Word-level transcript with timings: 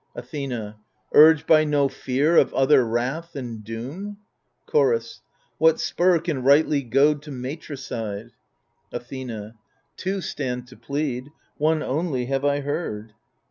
Athena 0.15 0.77
Urged 1.13 1.45
by 1.45 1.63
no 1.63 1.87
fear 1.87 2.35
of 2.35 2.51
other 2.55 2.83
wrath 2.83 3.35
and 3.35 3.63
doom? 3.63 4.17
Chorus 4.65 5.21
What 5.59 5.79
spur 5.79 6.17
can 6.17 6.41
rightly 6.41 6.81
goad 6.81 7.21
to 7.21 7.31
matricide? 7.31 8.31
Athena 8.91 9.53
Two 9.97 10.19
stand 10.19 10.65
to 10.69 10.75
plead— 10.75 11.29
one 11.67 11.83
only 11.83 12.25
have 12.25 12.43
I 12.43 12.61
heard. 12.61 13.13